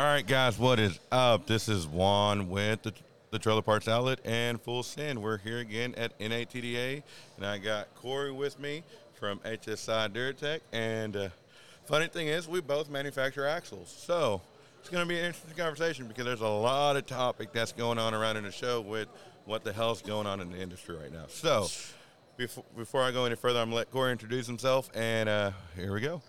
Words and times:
All 0.00 0.06
right, 0.06 0.26
guys, 0.26 0.58
what 0.58 0.80
is 0.80 0.98
up? 1.12 1.46
This 1.46 1.68
is 1.68 1.86
Juan 1.86 2.48
with 2.48 2.80
the, 2.84 2.94
the 3.32 3.38
Trailer 3.38 3.60
Parts 3.60 3.86
Outlet 3.86 4.18
and 4.24 4.58
Full 4.58 4.82
Send. 4.82 5.22
We're 5.22 5.36
here 5.36 5.58
again 5.58 5.94
at 5.94 6.18
NATDA, 6.18 7.02
and 7.36 7.44
I 7.44 7.58
got 7.58 7.94
Corey 7.96 8.32
with 8.32 8.58
me 8.58 8.82
from 9.12 9.40
HSI 9.40 10.08
Duratek. 10.08 10.60
And 10.72 11.16
uh, 11.16 11.28
funny 11.84 12.06
thing 12.06 12.28
is, 12.28 12.48
we 12.48 12.62
both 12.62 12.88
manufacture 12.88 13.46
axles, 13.46 13.94
so 13.94 14.40
it's 14.78 14.88
going 14.88 15.04
to 15.04 15.06
be 15.06 15.18
an 15.18 15.26
interesting 15.26 15.54
conversation 15.54 16.08
because 16.08 16.24
there's 16.24 16.40
a 16.40 16.48
lot 16.48 16.96
of 16.96 17.04
topic 17.04 17.52
that's 17.52 17.72
going 17.72 17.98
on 17.98 18.14
around 18.14 18.38
in 18.38 18.44
the 18.44 18.52
show 18.52 18.80
with 18.80 19.08
what 19.44 19.64
the 19.64 19.72
hell's 19.74 20.00
going 20.00 20.26
on 20.26 20.40
in 20.40 20.50
the 20.50 20.58
industry 20.58 20.96
right 20.96 21.12
now. 21.12 21.26
So 21.28 21.66
before, 22.38 22.64
before 22.74 23.02
I 23.02 23.10
go 23.10 23.26
any 23.26 23.36
further, 23.36 23.58
I'm 23.58 23.66
going 23.66 23.72
to 23.72 23.76
let 23.76 23.90
Corey 23.90 24.12
introduce 24.12 24.46
himself, 24.46 24.88
and 24.94 25.28
uh, 25.28 25.50
here 25.76 25.92
we 25.92 26.00
go. 26.00 26.22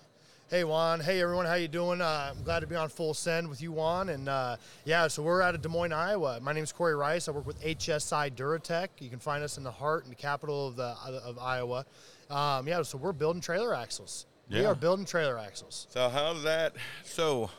Hey 0.52 0.66
Juan, 0.66 1.00
hey 1.00 1.22
everyone, 1.22 1.46
how 1.46 1.54
you 1.54 1.70
doing? 1.70 2.02
Uh, 2.02 2.34
I'm 2.36 2.44
glad 2.44 2.60
to 2.60 2.68
be 2.68 2.76
on 2.76 2.90
Full 2.90 3.14
Send 3.14 3.48
with 3.48 3.62
you, 3.62 3.72
Juan. 3.72 4.10
And 4.10 4.28
uh, 4.28 4.58
yeah, 4.84 5.08
so 5.08 5.24
we're 5.24 5.42
out 5.42 5.56
of 5.56 5.62
Des 5.62 5.70
Moines, 5.70 5.94
Iowa. 5.94 6.42
My 6.42 6.52
name 6.52 6.66
is 6.66 6.74
Corey 6.74 6.94
Rice. 6.94 7.30
I 7.30 7.32
work 7.32 7.48
with 7.48 7.62
HSI 7.62 8.34
Duratek. 8.34 8.90
You 9.00 9.10
can 9.10 9.20
find 9.20 9.46
us 9.46 9.58
in 9.58 9.64
the 9.64 9.72
heart 9.72 10.04
and 10.04 10.12
the 10.12 10.18
capital 10.18 10.68
of 10.68 10.76
the 10.76 10.94
of 11.24 11.40
Iowa. 11.40 11.86
Um, 12.30 12.68
yeah, 12.68 12.82
so 12.82 12.98
we're 12.98 13.14
building 13.14 13.42
trailer 13.42 13.74
axles. 13.74 14.26
We 14.50 14.66
are 14.66 14.76
building 14.76 15.06
trailer 15.06 15.40
axles. 15.40 15.88
So 15.90 16.10
how's 16.10 16.44
that? 16.44 16.74
So 17.06 17.50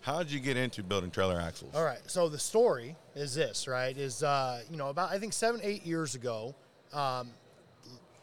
how 0.00 0.20
did 0.20 0.32
you 0.32 0.40
get 0.40 0.56
into 0.56 0.82
building 0.82 1.10
trailer 1.10 1.38
axles? 1.38 1.74
All 1.74 1.84
right. 1.84 2.00
So 2.06 2.30
the 2.30 2.38
story 2.38 2.96
is 3.16 3.34
this, 3.34 3.68
right? 3.68 3.94
Is 3.94 4.22
uh, 4.22 4.62
you 4.70 4.78
know 4.78 4.88
about 4.88 5.12
I 5.12 5.18
think 5.18 5.34
seven 5.34 5.60
eight 5.62 5.84
years 5.84 6.14
ago, 6.14 6.54
um, 6.94 7.32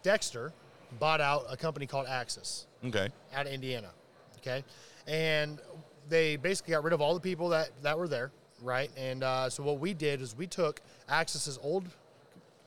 Dexter 0.02 0.54
bought 0.99 1.22
out 1.22 1.45
a 1.49 1.58
company 1.58 1.85
called 1.85 2.08
Axis. 2.08 2.67
Okay. 2.85 3.09
out 3.34 3.45
of 3.48 3.52
Indiana. 3.52 3.90
Okay, 4.38 4.63
and 5.08 5.59
they 6.08 6.35
basically 6.35 6.73
got 6.73 6.84
rid 6.84 6.94
of 6.94 7.02
all 7.02 7.13
the 7.16 7.20
people 7.20 7.49
that 7.49 7.70
that 7.81 7.98
were 7.98 8.08
there, 8.08 8.31
right? 8.62 8.91
And 8.98 9.23
uh, 9.23 9.49
so 9.49 9.63
what 9.63 9.80
we 9.80 9.94
did 9.94 10.21
is 10.21 10.35
we 10.35 10.45
took 10.48 10.81
Axis's 11.10 11.57
old 11.63 11.85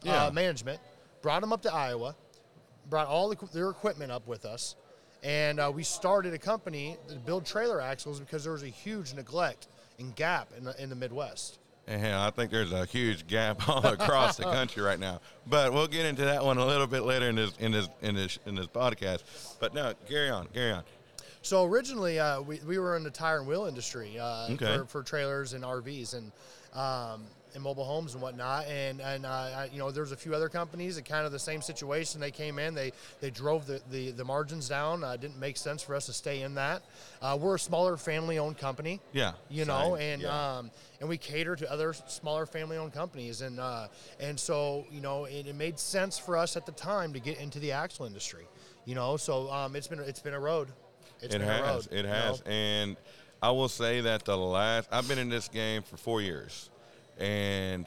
Yeah. 0.02 0.26
uh, 0.26 0.30
management, 0.32 0.80
brought 1.22 1.40
them 1.40 1.52
up 1.52 1.62
to 1.62 1.72
Iowa, 1.72 2.16
brought 2.90 3.06
all 3.06 3.28
the, 3.28 3.36
their 3.52 3.70
equipment 3.70 4.10
up 4.10 4.26
with 4.26 4.44
us, 4.44 4.74
and 5.22 5.60
uh, 5.60 5.70
we 5.72 5.82
started 5.84 6.34
a 6.34 6.38
company 6.38 6.96
to 7.08 7.14
build 7.16 7.46
trailer 7.46 7.80
axles 7.80 8.18
because 8.18 8.42
there 8.42 8.52
was 8.52 8.62
a 8.64 8.68
huge 8.68 9.14
neglect 9.14 9.68
and 10.00 10.14
gap 10.16 10.48
in 10.56 10.64
the, 10.64 10.82
in 10.82 10.88
the 10.88 10.96
Midwest. 10.96 11.58
And 11.88 12.14
I 12.14 12.28
think 12.30 12.50
there's 12.50 12.72
a 12.72 12.84
huge 12.84 13.26
gap 13.26 13.66
all 13.68 13.84
across 13.86 14.36
the 14.36 14.44
country 14.44 14.82
right 14.82 15.00
now. 15.00 15.20
But 15.46 15.72
we'll 15.72 15.86
get 15.88 16.04
into 16.04 16.22
that 16.26 16.44
one 16.44 16.58
a 16.58 16.66
little 16.66 16.86
bit 16.86 17.02
later 17.02 17.28
in 17.30 17.36
this 17.36 17.52
in 17.58 17.72
this 17.72 17.88
in 18.02 18.14
this 18.14 18.38
in 18.46 18.54
this 18.54 18.66
podcast. 18.66 19.22
But 19.58 19.72
no, 19.74 19.94
carry 20.08 20.28
on, 20.28 20.46
carry 20.48 20.72
on. 20.72 20.82
So 21.40 21.64
originally, 21.64 22.18
uh, 22.18 22.42
we, 22.42 22.60
we 22.66 22.78
were 22.78 22.96
in 22.96 23.04
the 23.04 23.10
tire 23.10 23.38
and 23.38 23.46
wheel 23.46 23.64
industry 23.64 24.18
uh, 24.18 24.48
Okay. 24.50 24.76
for, 24.78 24.84
for 24.84 25.02
trailers 25.02 25.54
and 25.54 25.64
RVs 25.64 26.14
and 26.14 26.30
um, 26.74 27.22
and 27.54 27.62
mobile 27.62 27.84
homes 27.84 28.14
and 28.14 28.22
whatnot. 28.22 28.66
And 28.66 29.00
and 29.00 29.26
uh, 29.26 29.28
I, 29.28 29.68
you 29.72 29.78
know, 29.78 29.90
there's 29.90 30.12
a 30.12 30.16
few 30.16 30.34
other 30.34 30.48
companies 30.48 30.96
that 30.96 31.04
kind 31.04 31.26
of 31.26 31.32
the 31.32 31.38
same 31.38 31.62
situation. 31.62 32.20
They 32.20 32.30
came 32.30 32.58
in, 32.58 32.74
they 32.74 32.92
they 33.20 33.30
drove 33.30 33.66
the 33.66 33.80
the, 33.90 34.10
the 34.12 34.24
margins 34.24 34.68
down. 34.68 35.04
Uh, 35.04 35.16
didn't 35.16 35.38
make 35.38 35.56
sense 35.56 35.82
for 35.82 35.94
us 35.94 36.06
to 36.06 36.12
stay 36.12 36.42
in 36.42 36.54
that. 36.54 36.82
Uh, 37.20 37.36
we're 37.40 37.56
a 37.56 37.58
smaller 37.58 37.96
family-owned 37.96 38.58
company. 38.58 39.00
Yeah, 39.12 39.32
You 39.48 39.64
know, 39.64 39.96
and 39.96 40.22
yeah. 40.22 40.58
um, 40.58 40.70
and 41.00 41.08
we 41.08 41.16
cater 41.18 41.56
to 41.56 41.70
other 41.70 41.92
smaller 41.92 42.46
family-owned 42.46 42.92
companies, 42.92 43.40
and 43.40 43.58
uh, 43.60 43.88
and 44.20 44.38
so 44.38 44.84
you 44.90 45.00
know, 45.00 45.24
it, 45.24 45.46
it 45.46 45.54
made 45.54 45.78
sense 45.78 46.18
for 46.18 46.36
us 46.36 46.56
at 46.56 46.66
the 46.66 46.72
time 46.72 47.12
to 47.12 47.20
get 47.20 47.38
into 47.38 47.58
the 47.58 47.72
axle 47.72 48.06
industry. 48.06 48.46
You 48.84 48.94
know, 48.94 49.16
so 49.16 49.50
um, 49.50 49.76
it's 49.76 49.86
been 49.86 50.00
it's 50.00 50.20
been 50.20 50.34
a 50.34 50.40
road. 50.40 50.68
It's 51.20 51.34
it 51.34 51.40
has, 51.40 51.60
road, 51.60 51.88
it 51.90 52.04
you 52.04 52.10
has, 52.10 52.44
know? 52.44 52.50
and 52.50 52.96
I 53.42 53.50
will 53.50 53.68
say 53.68 54.00
that 54.02 54.24
the 54.24 54.36
last 54.36 54.88
I've 54.90 55.08
been 55.08 55.18
in 55.18 55.28
this 55.28 55.48
game 55.48 55.82
for 55.82 55.96
four 55.96 56.20
years, 56.22 56.70
and 57.18 57.86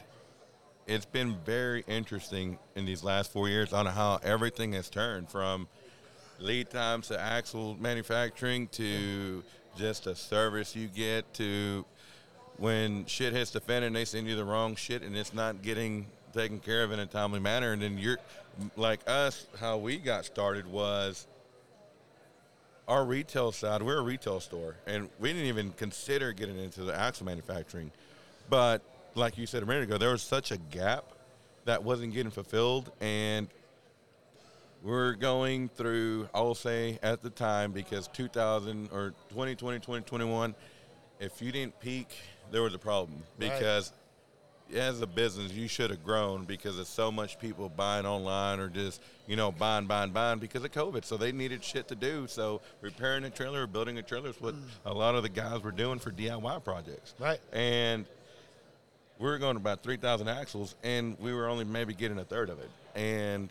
it's 0.87 1.05
been 1.05 1.37
very 1.45 1.83
interesting 1.87 2.57
in 2.75 2.85
these 2.85 3.03
last 3.03 3.31
four 3.31 3.47
years 3.47 3.73
on 3.73 3.85
how 3.85 4.19
everything 4.23 4.73
has 4.73 4.89
turned 4.89 5.29
from 5.29 5.67
lead 6.39 6.69
times 6.69 7.07
to 7.07 7.19
axle 7.19 7.77
manufacturing 7.79 8.67
to 8.67 9.43
just 9.77 10.07
a 10.07 10.15
service 10.15 10.75
you 10.75 10.87
get 10.87 11.31
to 11.33 11.85
when 12.57 13.05
shit 13.05 13.33
hits 13.33 13.51
the 13.51 13.59
fan 13.59 13.83
and 13.83 13.95
they 13.95 14.05
send 14.05 14.27
you 14.27 14.35
the 14.35 14.43
wrong 14.43 14.75
shit 14.75 15.01
and 15.01 15.15
it's 15.15 15.33
not 15.33 15.61
getting 15.61 16.05
taken 16.33 16.59
care 16.59 16.83
of 16.83 16.91
in 16.91 16.99
a 16.99 17.05
timely 17.05 17.39
manner. 17.39 17.73
And 17.73 17.81
then 17.81 17.97
you're 17.97 18.19
like 18.75 18.99
us 19.07 19.47
how 19.59 19.77
we 19.77 19.97
got 19.97 20.25
started 20.25 20.67
was 20.67 21.27
our 22.87 23.05
retail 23.05 23.51
side. 23.51 23.81
We're 23.81 23.99
a 23.99 24.03
retail 24.03 24.39
store 24.39 24.75
and 24.85 25.09
we 25.19 25.31
didn't 25.33 25.47
even 25.47 25.71
consider 25.71 26.33
getting 26.33 26.59
into 26.59 26.83
the 26.83 26.97
axle 26.97 27.25
manufacturing. 27.25 27.91
But 28.49 28.81
like 29.15 29.37
you 29.37 29.45
said 29.45 29.63
a 29.63 29.65
minute 29.65 29.83
ago 29.83 29.97
there 29.97 30.11
was 30.11 30.21
such 30.21 30.51
a 30.51 30.57
gap 30.57 31.05
that 31.65 31.83
wasn't 31.83 32.13
getting 32.13 32.31
fulfilled 32.31 32.91
and 33.01 33.47
we're 34.83 35.13
going 35.13 35.69
through 35.69 36.27
i 36.33 36.39
will 36.41 36.55
say 36.55 36.97
at 37.03 37.21
the 37.21 37.29
time 37.29 37.71
because 37.71 38.07
2000 38.09 38.89
or 38.91 39.13
2020 39.29 39.79
2021 39.79 40.55
if 41.19 41.41
you 41.41 41.51
didn't 41.51 41.79
peak 41.79 42.07
there 42.51 42.61
was 42.61 42.73
a 42.73 42.79
problem. 42.79 43.23
Right. 43.39 43.51
because 43.51 43.93
as 44.73 45.01
a 45.01 45.07
business 45.07 45.51
you 45.51 45.67
should 45.67 45.89
have 45.89 46.01
grown 46.01 46.45
because 46.45 46.77
there's 46.77 46.87
so 46.87 47.11
much 47.11 47.37
people 47.39 47.67
buying 47.67 48.05
online 48.05 48.57
or 48.61 48.69
just 48.69 49.01
you 49.27 49.35
know 49.35 49.51
buying 49.51 49.85
buying 49.85 50.11
buying 50.11 50.39
because 50.39 50.63
of 50.63 50.71
covid. 50.71 51.03
So 51.03 51.17
they 51.17 51.31
needed 51.31 51.63
shit 51.63 51.87
to 51.89 51.95
do. 51.95 52.27
So 52.27 52.61
repairing 52.81 53.23
a 53.23 53.29
trailer 53.29 53.63
or 53.63 53.67
building 53.67 53.97
a 53.97 54.01
trailer 54.01 54.29
is 54.29 54.39
what 54.39 54.55
mm. 54.55 54.61
a 54.85 54.93
lot 54.93 55.15
of 55.15 55.23
the 55.23 55.29
guys 55.29 55.61
were 55.61 55.71
doing 55.71 55.99
for 55.99 56.11
diy 56.11 56.63
projects. 56.63 57.15
Right. 57.19 57.39
and 57.51 58.05
we 59.21 59.29
were 59.29 59.37
going 59.37 59.55
about 59.55 59.83
3,000 59.83 60.27
axles, 60.27 60.75
and 60.83 61.17
we 61.19 61.31
were 61.33 61.47
only 61.47 61.63
maybe 61.63 61.93
getting 61.93 62.17
a 62.17 62.23
third 62.23 62.49
of 62.49 62.59
it. 62.59 62.69
And 62.95 63.49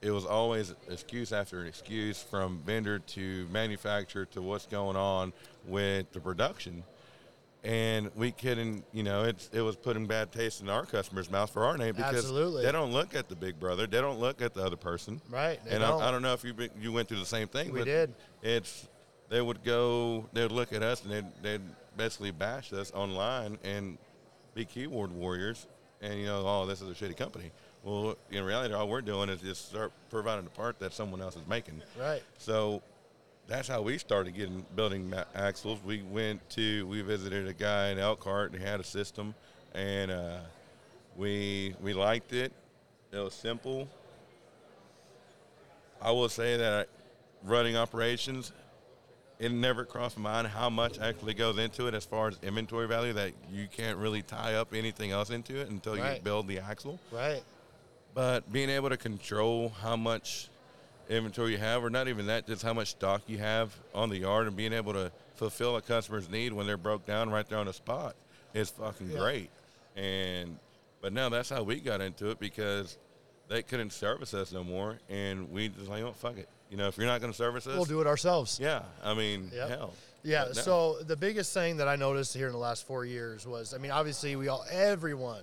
it 0.00 0.10
was 0.10 0.24
always 0.24 0.74
excuse 0.88 1.30
after 1.32 1.66
excuse 1.66 2.22
from 2.22 2.58
vendor 2.64 2.98
to 2.98 3.46
manufacturer 3.52 4.24
to 4.26 4.40
what's 4.40 4.66
going 4.66 4.96
on 4.96 5.34
with 5.66 6.10
the 6.12 6.20
production. 6.20 6.82
And 7.62 8.10
we 8.16 8.32
couldn't, 8.32 8.86
you 8.92 9.02
know, 9.02 9.24
it's, 9.24 9.50
it 9.52 9.60
was 9.60 9.76
putting 9.76 10.06
bad 10.06 10.32
taste 10.32 10.62
in 10.62 10.70
our 10.70 10.86
customers' 10.86 11.30
mouth 11.30 11.50
for 11.50 11.66
our 11.66 11.76
name 11.76 11.94
because 11.94 12.16
Absolutely. 12.16 12.64
they 12.64 12.72
don't 12.72 12.90
look 12.90 13.14
at 13.14 13.28
the 13.28 13.36
big 13.36 13.60
brother, 13.60 13.86
they 13.86 14.00
don't 14.00 14.18
look 14.18 14.40
at 14.40 14.54
the 14.54 14.64
other 14.64 14.76
person. 14.76 15.20
Right, 15.28 15.60
And 15.68 15.82
don't. 15.82 16.00
I, 16.00 16.08
I 16.08 16.10
don't 16.10 16.22
know 16.22 16.32
if 16.32 16.42
you 16.42 16.54
you 16.80 16.90
went 16.90 17.08
through 17.08 17.18
the 17.18 17.26
same 17.26 17.48
thing. 17.48 17.70
We 17.70 17.84
did. 17.84 18.14
It's 18.42 18.88
they 19.28 19.42
would 19.42 19.62
go, 19.62 20.26
they'd 20.32 20.50
look 20.50 20.72
at 20.72 20.82
us 20.82 21.04
and 21.04 21.12
they'd, 21.12 21.42
they'd 21.42 21.60
basically 21.98 22.30
bash 22.30 22.72
us 22.72 22.90
online 22.92 23.58
and 23.62 23.98
be 24.54 24.64
keyboard 24.64 25.12
warriors 25.12 25.66
and 26.00 26.18
you 26.18 26.26
know 26.26 26.42
oh 26.46 26.66
this 26.66 26.80
is 26.80 26.88
a 26.88 26.94
shitty 27.04 27.16
company. 27.16 27.50
Well 27.84 28.16
in 28.30 28.44
reality 28.44 28.74
all 28.74 28.88
we're 28.88 29.00
doing 29.00 29.28
is 29.28 29.40
just 29.40 29.68
start 29.70 29.92
providing 30.10 30.46
a 30.46 30.50
part 30.50 30.78
that 30.80 30.92
someone 30.92 31.20
else 31.20 31.36
is 31.36 31.46
making. 31.48 31.82
Right. 31.98 32.22
so 32.38 32.82
that's 33.46 33.66
how 33.66 33.82
we 33.82 33.98
started 33.98 34.34
getting 34.36 34.64
building 34.76 35.10
ma- 35.10 35.24
axles. 35.34 35.80
We 35.84 36.02
went 36.02 36.48
to 36.50 36.86
we 36.86 37.02
visited 37.02 37.48
a 37.48 37.52
guy 37.52 37.88
in 37.90 37.98
elkhart 37.98 38.52
and 38.52 38.60
he 38.60 38.66
had 38.66 38.80
a 38.80 38.84
system 38.84 39.34
and 39.74 40.10
uh, 40.10 40.38
we 41.16 41.74
we 41.80 41.92
liked 41.92 42.32
it. 42.32 42.52
It 43.12 43.18
was 43.18 43.34
simple. 43.34 43.88
I 46.00 46.12
will 46.12 46.28
say 46.28 46.56
that 46.56 46.88
running 47.44 47.76
operations 47.76 48.52
it 49.40 49.50
never 49.50 49.84
crossed 49.84 50.16
my 50.18 50.30
mind 50.34 50.46
how 50.48 50.68
much 50.70 50.98
actually 51.00 51.34
goes 51.34 51.58
into 51.58 51.86
it 51.88 51.94
as 51.94 52.04
far 52.04 52.28
as 52.28 52.38
inventory 52.42 52.86
value 52.86 53.14
that 53.14 53.32
you 53.50 53.66
can't 53.74 53.96
really 53.98 54.22
tie 54.22 54.54
up 54.54 54.72
anything 54.74 55.10
else 55.10 55.30
into 55.30 55.58
it 55.58 55.68
until 55.70 55.96
you 55.96 56.04
build 56.22 56.46
the 56.46 56.60
axle. 56.60 57.00
Right. 57.10 57.42
But 58.14 58.52
being 58.52 58.68
able 58.70 58.90
to 58.90 58.96
control 58.98 59.70
how 59.80 59.96
much 59.96 60.48
inventory 61.08 61.52
you 61.52 61.58
have, 61.58 61.82
or 61.82 61.90
not 61.90 62.06
even 62.06 62.26
that, 62.26 62.46
just 62.46 62.62
how 62.62 62.74
much 62.74 62.88
stock 62.90 63.22
you 63.26 63.38
have 63.38 63.74
on 63.94 64.10
the 64.10 64.18
yard 64.18 64.46
and 64.46 64.54
being 64.54 64.72
able 64.74 64.92
to 64.92 65.10
fulfill 65.36 65.76
a 65.76 65.80
customer's 65.82 66.28
need 66.28 66.52
when 66.52 66.66
they're 66.66 66.76
broke 66.76 67.06
down 67.06 67.30
right 67.30 67.48
there 67.48 67.58
on 67.58 67.66
the 67.66 67.72
spot 67.72 68.14
is 68.52 68.68
fucking 68.70 69.10
Yeah. 69.10 69.18
great. 69.18 69.50
And 69.96 70.58
but 71.00 71.14
now 71.14 71.30
that's 71.30 71.48
how 71.48 71.62
we 71.62 71.80
got 71.80 72.02
into 72.02 72.28
it 72.28 72.38
because 72.38 72.98
they 73.48 73.62
couldn't 73.62 73.90
service 73.94 74.34
us 74.34 74.52
no 74.52 74.62
more, 74.62 74.98
and 75.08 75.50
we 75.50 75.68
just 75.70 75.88
like, 75.88 76.02
oh 76.02 76.12
fuck 76.12 76.36
it, 76.36 76.48
you 76.70 76.76
know, 76.76 76.86
if 76.88 76.96
you're 76.96 77.06
not 77.06 77.20
going 77.20 77.32
to 77.32 77.36
service 77.36 77.66
us, 77.66 77.74
We'll 77.76 77.84
do 77.84 78.00
it 78.00 78.06
ourselves. 78.06 78.58
yeah, 78.62 78.82
I 79.02 79.12
mean, 79.14 79.50
Yep. 79.54 79.68
hell. 79.68 79.94
Yeah. 80.22 80.44
No. 80.46 80.52
So 80.52 80.96
the 81.02 81.16
biggest 81.16 81.52
thing 81.54 81.78
that 81.78 81.88
I 81.88 81.96
noticed 81.96 82.34
here 82.34 82.46
in 82.46 82.52
the 82.52 82.58
last 82.58 82.86
four 82.86 83.04
years 83.04 83.46
was, 83.46 83.74
I 83.74 83.78
mean, 83.78 83.90
obviously 83.90 84.36
we 84.36 84.48
all, 84.48 84.64
everyone, 84.70 85.42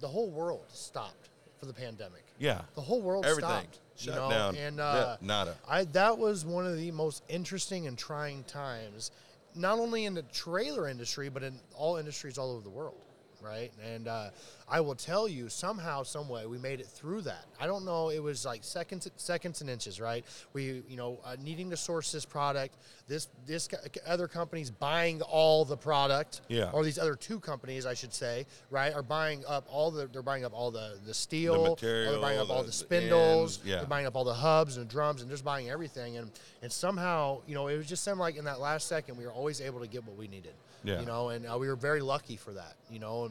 the 0.00 0.08
whole 0.08 0.30
world 0.30 0.66
stopped 0.72 1.30
for 1.58 1.66
the 1.66 1.72
pandemic. 1.72 2.24
yeah, 2.38 2.62
The 2.74 2.80
whole 2.80 3.00
world 3.00 3.24
everything 3.24 3.50
stopped. 3.50 3.78
shut 3.96 4.14
you 4.14 4.20
know? 4.20 4.30
down. 4.30 4.56
And 4.56 4.76
Yeah, 4.78 4.84
uh, 4.84 5.16
nada. 5.20 5.56
I 5.68 5.84
that 5.84 6.18
was 6.18 6.44
one 6.44 6.66
of 6.66 6.76
the 6.76 6.90
most 6.92 7.22
interesting 7.28 7.86
and 7.86 7.96
trying 7.98 8.44
times, 8.44 9.10
not 9.54 9.78
only 9.78 10.04
in 10.04 10.14
the 10.14 10.22
trailer 10.22 10.88
industry, 10.88 11.28
but 11.28 11.42
in 11.42 11.58
all 11.74 11.96
industries 11.96 12.38
all 12.38 12.52
over 12.52 12.62
the 12.62 12.70
world. 12.70 13.00
Right? 13.42 13.70
And 13.84 14.08
uh, 14.08 14.30
I 14.68 14.80
will 14.80 14.94
tell 14.94 15.28
you, 15.28 15.48
somehow, 15.48 16.02
some 16.02 16.28
way, 16.28 16.46
we 16.46 16.58
made 16.58 16.80
it 16.80 16.86
through 16.86 17.22
that. 17.22 17.44
I 17.60 17.66
don't 17.66 17.84
know. 17.84 18.10
It 18.10 18.22
was 18.22 18.44
like 18.44 18.64
seconds, 18.64 19.08
seconds 19.16 19.60
and 19.60 19.70
inches, 19.70 20.00
right? 20.00 20.24
We, 20.52 20.82
you 20.88 20.96
know, 20.96 21.20
uh, 21.24 21.36
needing 21.42 21.70
to 21.70 21.76
source 21.76 22.12
this 22.12 22.24
product. 22.24 22.74
This, 23.06 23.28
this 23.46 23.68
other 24.06 24.28
companies 24.28 24.70
buying 24.70 25.22
all 25.22 25.64
the 25.64 25.76
product, 25.76 26.42
Yeah. 26.48 26.70
or 26.72 26.84
these 26.84 26.98
other 26.98 27.14
two 27.14 27.40
companies, 27.40 27.86
I 27.86 27.94
should 27.94 28.12
say, 28.12 28.44
right, 28.70 28.92
are 28.92 29.02
buying 29.02 29.44
up 29.48 29.66
all 29.70 29.90
the. 29.90 30.06
They're 30.06 30.20
buying 30.22 30.44
up 30.44 30.52
all 30.52 30.70
the 30.70 30.98
the 31.06 31.14
steel. 31.14 31.54
or 31.54 31.70
material, 31.70 32.12
they're 32.12 32.20
buying 32.20 32.38
up 32.38 32.50
all 32.50 32.56
the- 32.58 32.62
the 32.64 32.66
the 32.68 32.72
spindles. 32.72 33.58
ends, 33.58 33.66
yeah. 33.66 33.76
They're 33.76 33.86
buying 33.86 34.06
up 34.06 34.14
all 34.14 34.24
the 34.24 34.34
hubs 34.34 34.76
and 34.76 34.88
drums 34.88 35.22
and 35.22 35.30
just 35.30 35.42
buying 35.44 35.70
everything. 35.70 36.18
And 36.18 36.30
and 36.60 36.70
somehow, 36.70 37.40
you 37.46 37.54
know, 37.54 37.68
it 37.68 37.76
was 37.78 37.86
just 37.86 38.04
seemed 38.04 38.18
like 38.18 38.36
in 38.36 38.44
that 38.44 38.60
last 38.60 38.88
second, 38.88 39.16
we 39.16 39.24
were 39.24 39.32
always 39.32 39.60
able 39.62 39.80
to 39.80 39.86
get 39.86 40.04
what 40.04 40.16
we 40.18 40.28
needed. 40.28 40.52
Yeah. 40.84 41.00
You 41.00 41.06
know, 41.06 41.30
and 41.30 41.46
uh, 41.46 41.56
we 41.58 41.66
were 41.68 41.76
very 41.76 42.00
lucky 42.02 42.36
for 42.36 42.52
that. 42.52 42.74
You 42.90 42.98
know, 42.98 43.27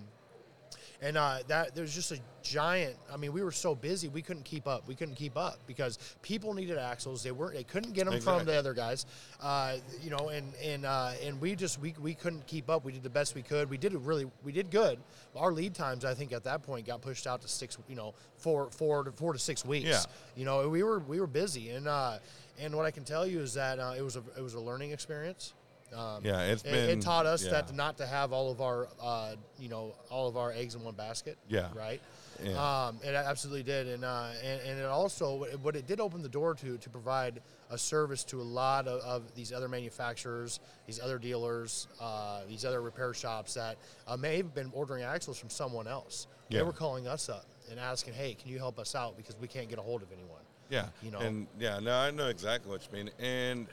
and 1.01 1.17
uh, 1.17 1.39
that 1.47 1.75
there's 1.75 1.93
just 1.93 2.11
a 2.11 2.19
giant. 2.41 2.95
I 3.11 3.17
mean, 3.17 3.31
we 3.31 3.43
were 3.43 3.51
so 3.51 3.75
busy 3.75 4.07
we 4.07 4.21
couldn't 4.21 4.45
keep 4.45 4.67
up. 4.67 4.87
We 4.87 4.95
couldn't 4.95 5.15
keep 5.15 5.37
up 5.37 5.59
because 5.67 5.99
people 6.21 6.53
needed 6.53 6.77
axles. 6.77 7.21
They 7.21 7.31
weren't. 7.31 7.53
They 7.53 7.63
couldn't 7.63 7.93
get 7.93 8.05
them 8.05 8.19
from 8.19 8.45
the 8.45 8.55
other 8.55 8.73
guys. 8.73 9.05
Uh, 9.39 9.77
you 10.01 10.09
know, 10.09 10.29
and 10.29 10.53
and 10.63 10.85
uh, 10.85 11.11
and 11.23 11.39
we 11.39 11.55
just 11.55 11.79
we, 11.79 11.93
we 12.01 12.15
couldn't 12.15 12.47
keep 12.47 12.69
up. 12.69 12.83
We 12.83 12.93
did 12.93 13.03
the 13.03 13.09
best 13.09 13.35
we 13.35 13.43
could. 13.43 13.69
We 13.69 13.77
did 13.77 13.93
it 13.93 13.99
really. 13.99 14.25
We 14.43 14.51
did 14.51 14.71
good. 14.71 14.99
Our 15.35 15.51
lead 15.51 15.75
times, 15.75 16.03
I 16.03 16.13
think, 16.15 16.31
at 16.33 16.43
that 16.45 16.63
point 16.63 16.87
got 16.87 17.01
pushed 17.01 17.27
out 17.27 17.41
to 17.41 17.47
six. 17.47 17.77
You 17.87 17.95
know, 17.95 18.15
four 18.37 18.71
four 18.71 19.03
to 19.03 19.11
four 19.11 19.33
to 19.33 19.39
six 19.39 19.63
weeks. 19.63 19.87
Yeah. 19.87 20.01
You 20.35 20.45
know, 20.45 20.67
we 20.67 20.81
were 20.81 20.99
we 20.99 21.19
were 21.19 21.27
busy, 21.27 21.69
and 21.69 21.87
uh, 21.87 22.17
and 22.59 22.75
what 22.75 22.85
I 22.85 22.91
can 22.91 23.03
tell 23.03 23.27
you 23.27 23.39
is 23.39 23.53
that 23.53 23.79
uh, 23.79 23.93
it 23.95 24.01
was 24.01 24.15
a 24.15 24.23
it 24.35 24.41
was 24.41 24.55
a 24.55 24.59
learning 24.59 24.91
experience. 24.91 25.53
Um, 25.95 26.23
Yeah, 26.23 26.41
it's 26.41 26.63
it, 26.63 26.71
been 26.71 26.99
it 26.99 27.01
taught 27.01 27.25
us 27.25 27.45
yeah. 27.45 27.51
that 27.51 27.73
not 27.73 27.97
to 27.97 28.05
have 28.05 28.33
all 28.33 28.51
of 28.51 28.61
our, 28.61 28.87
uh, 29.01 29.35
you 29.57 29.69
know, 29.69 29.93
all 30.09 30.27
of 30.27 30.37
our 30.37 30.51
eggs 30.51 30.75
in 30.75 30.83
one 30.83 30.95
basket. 30.95 31.37
Yeah. 31.47 31.69
Right. 31.73 32.01
Yeah. 32.43 32.87
Um, 32.87 32.99
it 33.03 33.15
absolutely 33.15 33.63
did, 33.63 33.87
and, 33.87 34.05
uh, 34.05 34.29
and 34.43 34.61
and 34.61 34.79
it 34.79 34.85
also 34.85 35.47
what 35.63 35.75
it 35.75 35.87
did 35.87 35.99
open 35.99 36.21
the 36.21 36.29
door 36.29 36.53
to 36.53 36.77
to 36.77 36.89
provide 36.89 37.41
a 37.71 37.77
service 37.77 38.23
to 38.25 38.39
a 38.39 38.43
lot 38.43 38.87
of, 38.87 39.01
of 39.01 39.35
these 39.35 39.51
other 39.51 39.67
manufacturers, 39.67 40.59
these 40.85 40.99
other 40.99 41.17
dealers, 41.17 41.87
uh, 41.99 42.41
these 42.47 42.63
other 42.63 42.81
repair 42.81 43.13
shops 43.13 43.55
that 43.55 43.77
uh, 44.07 44.15
may 44.15 44.37
have 44.37 44.53
been 44.53 44.69
ordering 44.73 45.03
axles 45.03 45.39
from 45.39 45.49
someone 45.49 45.87
else. 45.87 46.27
Yeah. 46.49 46.59
They 46.59 46.63
were 46.63 46.73
calling 46.73 47.07
us 47.07 47.27
up 47.27 47.45
and 47.71 47.79
asking, 47.79 48.13
"Hey, 48.13 48.35
can 48.35 48.51
you 48.51 48.59
help 48.59 48.77
us 48.77 48.93
out 48.93 49.17
because 49.17 49.35
we 49.39 49.47
can't 49.47 49.67
get 49.67 49.79
a 49.79 49.81
hold 49.81 50.03
of 50.03 50.11
anyone." 50.11 50.41
Yeah, 50.69 50.87
you 51.01 51.11
know. 51.11 51.19
and 51.19 51.47
yeah, 51.57 51.79
no, 51.79 51.93
I 51.95 52.11
know 52.11 52.27
exactly 52.27 52.69
what 52.69 52.85
you 52.85 52.97
mean. 52.97 53.09
And 53.19 53.67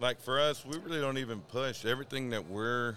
like 0.00 0.20
for 0.20 0.38
us, 0.40 0.64
we 0.64 0.78
really 0.78 1.00
don't 1.00 1.18
even 1.18 1.40
push 1.40 1.84
everything 1.84 2.30
that 2.30 2.48
we're. 2.48 2.94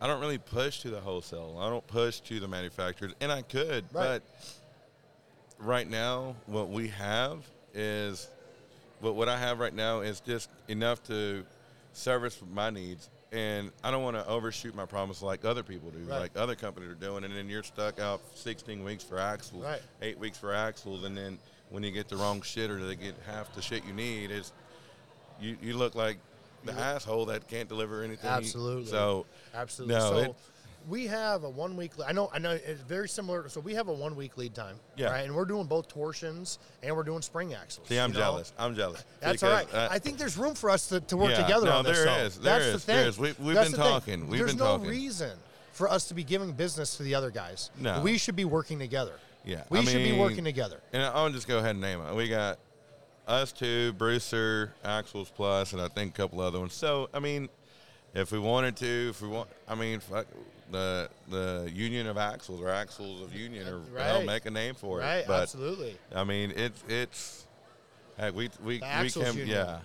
I 0.00 0.06
don't 0.06 0.20
really 0.20 0.38
push 0.38 0.80
to 0.80 0.90
the 0.90 1.00
wholesale. 1.00 1.58
I 1.60 1.68
don't 1.68 1.86
push 1.86 2.20
to 2.20 2.40
the 2.40 2.48
manufacturers, 2.48 3.12
and 3.20 3.30
I 3.30 3.42
could, 3.42 3.84
Right. 3.92 4.20
but 4.20 4.22
right 5.58 5.88
now, 5.88 6.36
what 6.46 6.68
we 6.70 6.88
have 6.88 7.38
is, 7.74 8.28
what 9.00 9.14
what 9.14 9.28
I 9.28 9.38
have 9.38 9.58
right 9.58 9.74
now 9.74 10.00
is 10.00 10.20
just 10.20 10.48
enough 10.68 11.02
to 11.04 11.44
service 11.92 12.38
my 12.52 12.70
needs. 12.70 13.08
And 13.32 13.70
I 13.84 13.92
don't 13.92 14.02
want 14.02 14.16
to 14.16 14.26
overshoot 14.26 14.74
my 14.74 14.86
promise 14.86 15.22
like 15.22 15.44
other 15.44 15.62
people 15.62 15.90
do, 15.90 15.98
Right. 16.00 16.18
like 16.18 16.36
other 16.36 16.56
companies 16.56 16.90
are 16.90 16.94
doing. 16.94 17.22
And 17.22 17.32
then 17.36 17.48
you're 17.48 17.62
stuck 17.62 18.00
out 18.00 18.20
16 18.34 18.82
weeks 18.82 19.04
for 19.04 19.18
axles, 19.20 19.62
Right. 19.64 19.80
eight 20.02 20.18
weeks 20.18 20.36
for 20.36 20.52
axles, 20.52 21.04
and 21.04 21.16
then 21.16 21.38
when 21.68 21.84
you 21.84 21.92
get 21.92 22.08
the 22.08 22.16
wrong 22.16 22.42
shit 22.42 22.70
or 22.72 22.84
they 22.84 22.96
get 22.96 23.14
half 23.26 23.54
the 23.54 23.62
shit 23.62 23.84
you 23.84 23.92
need, 23.92 24.32
is 24.32 24.52
you, 25.40 25.56
you 25.62 25.76
look 25.76 25.94
like 25.94 26.18
the 26.64 26.72
asshole 26.72 27.26
that 27.26 27.48
can't 27.48 27.68
deliver 27.68 28.02
anything. 28.02 28.28
Absolutely. 28.30 28.86
So 28.90 29.26
Absolutely. 29.54 29.94
No, 29.96 30.00
so 30.10 30.16
it- 30.18 30.34
we 30.88 31.06
have 31.08 31.44
a 31.44 31.50
one 31.50 31.76
week. 31.76 31.92
I 32.06 32.12
know. 32.12 32.30
I 32.32 32.38
know. 32.38 32.52
It's 32.52 32.80
very 32.80 33.06
similar. 33.08 33.50
So 33.50 33.60
we 33.60 33.74
have 33.74 33.88
a 33.88 33.92
one 33.92 34.16
week 34.16 34.38
lead 34.38 34.54
time. 34.54 34.76
Yeah. 34.96 35.08
Right. 35.10 35.24
And 35.26 35.34
we're 35.34 35.44
doing 35.44 35.66
both 35.66 35.88
torsions 35.88 36.58
and 36.82 36.96
we're 36.96 37.02
doing 37.02 37.20
spring 37.20 37.52
axles. 37.52 37.86
see, 37.86 37.98
I'm 37.98 38.08
you 38.10 38.14
know? 38.14 38.20
jealous. 38.20 38.52
I'm 38.58 38.74
jealous. 38.74 39.04
That's 39.20 39.42
all 39.42 39.52
right. 39.52 39.72
uh, 39.74 39.88
I 39.90 39.98
think 39.98 40.16
there's 40.16 40.38
room 40.38 40.54
for 40.54 40.70
us 40.70 40.88
to, 40.88 41.00
to 41.00 41.18
work 41.18 41.30
Yeah, 41.32 41.42
together 41.42 41.66
no, 41.66 41.72
on 41.78 41.84
this. 41.84 41.98
there 42.02 42.24
is, 42.24 42.38
there 42.38 42.58
That's 42.58 42.64
the 42.64 42.74
is, 42.76 42.84
thing. 42.84 42.96
there 42.96 43.06
is. 43.08 43.18
We- 43.18 43.34
we've 43.38 43.54
That's 43.56 43.70
been 43.70 43.78
the 43.78 43.86
talking, 43.86 44.28
we've 44.28 44.38
there's 44.38 44.52
been 44.52 44.58
no 44.58 44.76
talking. 44.78 44.88
reason 44.88 45.38
for 45.72 45.90
us 45.90 46.08
to 46.08 46.14
be 46.14 46.24
giving 46.24 46.52
business 46.52 46.96
to 46.96 47.02
the 47.02 47.14
other 47.14 47.30
guys. 47.30 47.70
No. 47.78 48.00
We 48.00 48.16
should 48.16 48.36
be 48.36 48.46
working 48.46 48.78
together. 48.78 49.12
Yeah, 49.44 49.64
We 49.68 49.80
I 49.80 49.84
should 49.84 50.02
be 50.02 50.18
working 50.18 50.44
together. 50.44 50.80
And 50.94 51.02
I'll 51.02 51.28
just 51.30 51.46
go 51.46 51.58
ahead 51.58 51.72
and 51.72 51.80
name 51.82 52.00
it. 52.00 52.14
We 52.14 52.26
got 52.28 52.58
us 53.30 53.52
two, 53.52 53.92
Brewster, 53.94 54.72
Axles 54.84 55.30
Plus, 55.34 55.72
and 55.72 55.80
I 55.80 55.88
think 55.88 56.14
a 56.14 56.16
couple 56.22 56.40
other 56.40 56.58
ones. 56.58 56.74
So, 56.74 57.08
I 57.14 57.20
mean, 57.20 57.48
if 58.14 58.32
we 58.32 58.38
wanted 58.38 58.76
to, 58.78 59.06
if 59.10 59.22
we 59.22 59.28
want, 59.28 59.48
I 59.68 59.74
mean, 59.74 60.00
fuck, 60.00 60.26
the 60.70 61.08
the 61.28 61.70
Union 61.72 62.06
of 62.06 62.16
Axles 62.18 62.60
or 62.60 62.68
Axles 62.70 63.22
of 63.22 63.34
Union 63.34 63.66
or 63.68 63.80
hell, 63.98 64.18
Right. 64.18 64.26
make 64.26 64.46
a 64.46 64.50
name 64.50 64.74
for 64.74 64.98
Right. 64.98 65.18
it. 65.18 65.26
But 65.28 65.42
Absolutely. 65.42 65.96
I 66.14 66.24
mean, 66.24 66.52
it's 66.56 66.82
it's 66.88 67.46
heck, 68.18 68.34
we 68.34 68.50
we 68.62 68.78
The 68.78 69.00
we 69.02 69.10
can 69.10 69.36
Union. 69.36 69.48
yeah, 69.48 69.78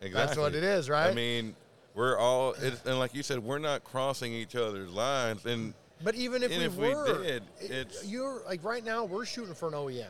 exactly. 0.00 0.10
That's 0.26 0.38
what 0.38 0.54
it 0.54 0.64
is, 0.64 0.88
right? 0.88 1.10
I 1.10 1.14
mean, 1.14 1.54
we're 1.94 2.18
all 2.18 2.52
it's, 2.54 2.84
and 2.86 2.98
like 2.98 3.14
you 3.14 3.22
said, 3.22 3.38
we're 3.40 3.58
not 3.58 3.84
crossing 3.84 4.32
each 4.32 4.56
other's 4.56 4.90
lines, 4.90 5.44
and 5.46 5.74
But 6.02 6.14
even 6.14 6.42
if 6.42 6.50
we 6.50 6.56
if 6.56 6.76
we 6.76 6.94
were, 6.94 7.22
did, 7.22 7.42
it- 7.60 7.70
it's- 7.70 8.06
you're 8.06 8.42
like 8.46 8.64
right 8.64 8.84
now 8.84 9.04
we're 9.04 9.26
shooting 9.26 9.54
for 9.54 9.68
an 9.68 9.74
OEM. 9.74 10.06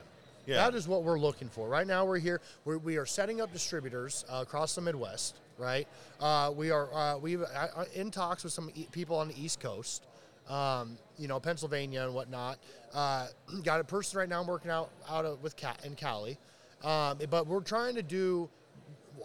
Yeah. 0.50 0.68
That 0.68 0.74
is 0.74 0.88
what 0.88 1.04
we're 1.04 1.18
looking 1.18 1.48
for. 1.48 1.68
Right 1.68 1.86
now 1.86 2.04
we're 2.04 2.18
here. 2.18 2.40
We're, 2.64 2.78
we 2.78 2.96
are 2.96 3.06
setting 3.06 3.40
up 3.40 3.52
distributors 3.52 4.24
uh, 4.28 4.42
across 4.42 4.74
the 4.74 4.80
Midwest. 4.80 5.38
Right. 5.58 5.86
Uh, 6.18 6.52
we 6.56 6.70
are 6.72 6.92
uh, 6.92 7.18
we 7.18 7.36
uh, 7.36 7.84
in 7.94 8.10
talks 8.10 8.42
with 8.42 8.52
some 8.52 8.70
e- 8.74 8.88
people 8.90 9.16
on 9.16 9.28
the 9.28 9.40
East 9.40 9.60
Coast. 9.60 10.06
Um, 10.48 10.98
you 11.18 11.28
know, 11.28 11.38
Pennsylvania 11.38 12.02
and 12.02 12.14
whatnot. 12.14 12.58
Uh, 12.92 13.28
got 13.62 13.80
a 13.80 13.84
person 13.84 14.18
right 14.18 14.28
now 14.28 14.42
working 14.42 14.70
out 14.70 14.90
out 15.08 15.24
of, 15.24 15.40
with 15.42 15.54
Cat 15.56 15.78
in 15.84 15.94
Cali. 15.94 16.36
Um, 16.82 17.18
but 17.30 17.46
we're 17.46 17.60
trying 17.60 17.94
to 17.94 18.02
do 18.02 18.48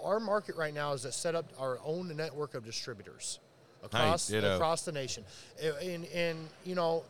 our 0.04 0.20
market 0.20 0.56
right 0.58 0.74
now 0.74 0.94
is 0.94 1.04
to 1.04 1.12
set 1.12 1.34
up 1.34 1.46
our 1.58 1.80
own 1.84 2.16
network 2.16 2.54
of 2.54 2.66
distributors 2.66 3.40
across 3.84 4.30
across 4.56 4.82
the 4.84 4.92
nation. 4.92 5.24
And, 5.82 6.06
and 6.14 6.38
you 6.66 6.76
know, 6.76 7.04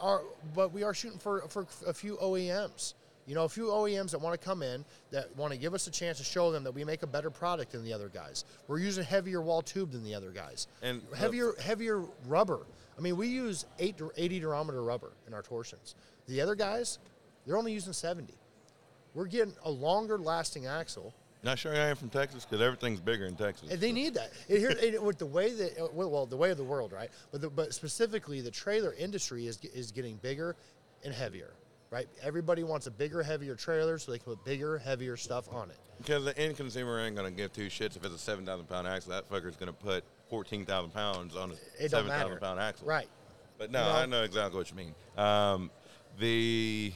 our 0.00 0.22
but 0.54 0.72
we 0.72 0.82
are 0.82 0.94
shooting 0.94 1.18
for 1.18 1.42
for 1.48 1.66
a 1.86 1.92
few 1.92 2.16
OEMs. 2.16 2.94
You 3.26 3.34
know, 3.34 3.44
a 3.44 3.48
few 3.48 3.66
OEMs 3.66 4.10
that 4.10 4.20
want 4.20 4.38
to 4.38 4.44
come 4.44 4.62
in 4.62 4.84
that 5.10 5.34
want 5.36 5.52
to 5.52 5.58
give 5.58 5.74
us 5.74 5.86
a 5.86 5.90
chance 5.90 6.18
to 6.18 6.24
show 6.24 6.50
them 6.50 6.64
that 6.64 6.72
we 6.72 6.84
make 6.84 7.02
a 7.02 7.06
better 7.06 7.30
product 7.30 7.72
than 7.72 7.84
the 7.84 7.92
other 7.92 8.08
guys. 8.08 8.44
We're 8.66 8.80
using 8.80 9.04
heavier 9.04 9.40
wall 9.40 9.62
tube 9.62 9.92
than 9.92 10.02
the 10.02 10.14
other 10.14 10.30
guys. 10.30 10.66
And 10.82 11.02
the- 11.10 11.16
heavier 11.16 11.52
heavier 11.60 12.04
rubber. 12.26 12.66
I 12.98 13.00
mean, 13.00 13.16
we 13.16 13.28
use 13.28 13.64
eight, 13.78 14.00
80 14.16 14.40
durometer 14.40 14.84
rubber 14.84 15.12
in 15.26 15.34
our 15.34 15.42
torsions. 15.42 15.94
The 16.26 16.40
other 16.40 16.54
guys, 16.54 16.98
they're 17.46 17.56
only 17.56 17.72
using 17.72 17.92
70. 17.92 18.34
We're 19.14 19.26
getting 19.26 19.54
a 19.64 19.70
longer 19.70 20.18
lasting 20.18 20.66
axle. 20.66 21.14
not 21.42 21.58
sure 21.58 21.74
I 21.74 21.78
am 21.78 21.96
from 21.96 22.08
Texas 22.10 22.44
because 22.44 22.60
everything's 22.62 23.00
bigger 23.00 23.26
in 23.26 23.34
Texas. 23.36 23.70
And 23.70 23.80
they 23.80 23.92
need 23.92 24.14
that. 24.14 24.32
Here, 24.48 24.74
with 25.00 25.18
the 25.18 25.26
way 25.26 25.50
that, 25.52 25.78
uh, 25.78 25.88
well, 25.92 26.10
well, 26.10 26.26
the 26.26 26.36
way 26.36 26.50
of 26.50 26.56
the 26.56 26.64
world, 26.64 26.92
right? 26.92 27.10
But 27.30 27.40
the, 27.40 27.50
but 27.50 27.74
specifically, 27.74 28.40
the 28.40 28.50
trailer 28.50 28.94
industry 28.94 29.46
is 29.46 29.58
is 29.74 29.90
getting 29.90 30.16
bigger 30.16 30.56
and 31.04 31.12
heavier, 31.12 31.50
right? 31.92 32.08
Everybody 32.22 32.64
wants 32.64 32.86
a 32.86 32.90
bigger, 32.90 33.22
heavier 33.22 33.54
trailer 33.54 33.98
so 33.98 34.10
they 34.10 34.18
can 34.18 34.34
put 34.34 34.44
bigger, 34.44 34.78
heavier 34.78 35.16
stuff 35.16 35.46
on 35.52 35.70
it. 35.70 35.76
Because 35.98 36.24
the 36.24 36.36
end 36.38 36.56
consumer 36.56 36.98
ain't 36.98 37.14
going 37.14 37.30
to 37.30 37.36
give 37.36 37.52
two 37.52 37.66
shits 37.66 37.96
if 37.96 38.04
it's 38.04 38.14
a 38.14 38.18
7,000 38.18 38.66
pound 38.66 38.88
axle. 38.88 39.12
That 39.12 39.30
fucker's 39.30 39.56
going 39.56 39.68
to 39.68 39.78
put 39.78 40.02
14,000 40.30 40.90
pounds 40.90 41.36
on 41.36 41.52
a 41.52 41.88
7,000 41.88 42.08
matter. 42.08 42.36
pound 42.40 42.58
axle. 42.58 42.88
Right. 42.88 43.08
But 43.58 43.70
no, 43.70 43.80
You 43.80 43.92
know? 43.92 43.98
I 43.98 44.06
know 44.06 44.22
exactly 44.22 44.58
what 44.58 44.70
you 44.70 44.76
mean. 44.76 44.94
Um, 45.16 45.70
the, 46.18 46.92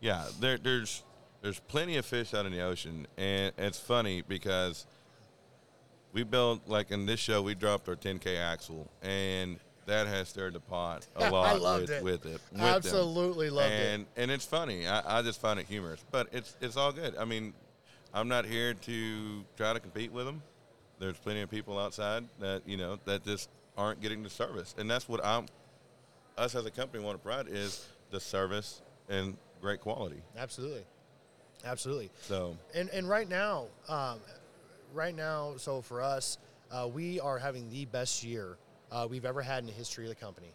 yeah, 0.00 0.26
there, 0.40 0.56
there's 0.56 1.02
there's 1.42 1.60
plenty 1.60 1.96
of 1.96 2.06
fish 2.06 2.32
out 2.32 2.46
in 2.46 2.52
the 2.52 2.62
ocean. 2.62 3.06
And 3.16 3.52
it's 3.58 3.78
funny 3.78 4.22
because 4.22 4.86
we 6.12 6.22
built, 6.22 6.66
like 6.66 6.90
in 6.90 7.06
this 7.06 7.20
show, 7.20 7.42
we 7.42 7.54
dropped 7.54 7.88
our 7.88 7.96
10K 7.96 8.38
axle. 8.38 8.90
And 9.02 9.58
that 9.86 10.06
has 10.06 10.28
stirred 10.28 10.52
the 10.52 10.60
pot 10.60 11.06
a 11.16 11.30
lot 11.30 11.46
I 11.46 11.54
loved 11.58 11.82
with, 11.82 11.90
it. 11.90 12.02
with 12.04 12.26
it. 12.26 12.32
with 12.32 12.50
them. 12.52 12.60
Absolutely 12.60 13.50
loved 13.50 13.72
it. 13.72 13.94
and, 13.94 14.06
And 14.16 14.30
it's 14.30 14.44
funny. 14.44 14.86
I, 14.86 15.18
I 15.18 15.22
just 15.22 15.40
find 15.40 15.58
it 15.58 15.66
humorous. 15.66 16.04
But 16.10 16.28
it's 16.32 16.56
it's 16.60 16.76
all 16.76 16.92
good. 16.92 17.16
I 17.16 17.24
mean, 17.24 17.54
I'm 18.12 18.28
not 18.28 18.44
here 18.46 18.74
to 18.74 19.44
try 19.56 19.72
to 19.72 19.80
compete 19.80 20.12
with 20.12 20.26
them. 20.26 20.42
There's 20.98 21.18
plenty 21.18 21.42
of 21.42 21.50
people 21.50 21.78
outside 21.78 22.24
that 22.40 22.62
you 22.66 22.76
know 22.76 22.98
that 23.04 23.24
just 23.24 23.48
aren't 23.76 24.00
getting 24.00 24.22
the 24.22 24.30
service, 24.30 24.74
and 24.78 24.90
that's 24.90 25.08
what 25.08 25.24
I'm. 25.24 25.46
Us 26.36 26.54
as 26.54 26.66
a 26.66 26.70
company 26.70 27.02
want 27.02 27.16
to 27.16 27.22
provide 27.22 27.48
is 27.48 27.86
the 28.10 28.20
service 28.20 28.82
and 29.08 29.36
great 29.62 29.80
quality. 29.80 30.20
Absolutely. 30.36 30.84
Absolutely. 31.64 32.10
So 32.22 32.56
And 32.74 32.90
and 32.90 33.08
right 33.08 33.28
now, 33.28 33.66
um, 33.88 34.20
right 34.92 35.14
now, 35.14 35.54
so 35.56 35.80
for 35.80 36.02
us, 36.02 36.38
uh, 36.70 36.88
we 36.92 37.20
are 37.20 37.38
having 37.38 37.70
the 37.70 37.86
best 37.86 38.22
year 38.22 38.58
uh, 38.90 39.06
we've 39.08 39.24
ever 39.24 39.42
had 39.42 39.60
in 39.60 39.66
the 39.66 39.72
history 39.72 40.04
of 40.04 40.08
the 40.10 40.14
company. 40.14 40.52